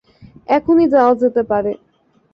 [0.49, 1.71] এখনই যাওয়া যেতে পারে।